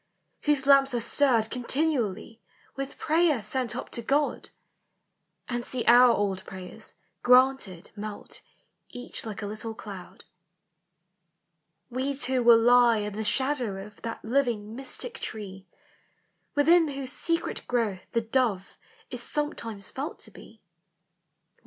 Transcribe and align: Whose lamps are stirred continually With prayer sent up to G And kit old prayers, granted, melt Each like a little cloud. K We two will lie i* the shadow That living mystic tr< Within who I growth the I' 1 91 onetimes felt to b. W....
Whose 0.45 0.65
lamps 0.65 0.95
are 0.95 0.99
stirred 0.99 1.51
continually 1.51 2.41
With 2.75 2.97
prayer 2.97 3.43
sent 3.43 3.75
up 3.75 3.91
to 3.91 4.01
G 4.01 4.49
And 5.47 5.63
kit 5.63 5.85
old 5.87 6.43
prayers, 6.43 6.95
granted, 7.21 7.91
melt 7.95 8.41
Each 8.89 9.27
like 9.27 9.43
a 9.43 9.45
little 9.45 9.75
cloud. 9.75 10.21
K 10.21 10.25
We 11.91 12.15
two 12.15 12.41
will 12.41 12.57
lie 12.57 13.05
i* 13.05 13.09
the 13.09 13.23
shadow 13.23 13.91
That 14.01 14.25
living 14.25 14.75
mystic 14.75 15.19
tr< 15.19 15.37
Within 16.55 16.87
who 16.87 17.03
I 17.03 17.05
growth 17.67 18.01
the 18.13 18.21
I' 18.21 18.39
1 18.39 18.63
91 19.13 19.45
onetimes 19.53 19.89
felt 19.91 20.17
to 20.17 20.31
b. 20.31 20.41
W.... 20.53 20.59